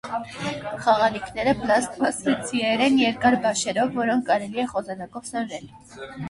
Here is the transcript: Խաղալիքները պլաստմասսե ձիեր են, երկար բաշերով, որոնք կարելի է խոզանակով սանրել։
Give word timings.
Խաղալիքները 0.85 1.51
պլաստմասսե 1.59 2.33
ձիեր 2.47 2.81
են, 2.87 2.97
երկար 3.03 3.37
բաշերով, 3.45 3.93
որոնք 4.01 4.27
կարելի 4.31 4.65
է 4.65 4.67
խոզանակով 4.73 5.31
սանրել։ 5.31 5.71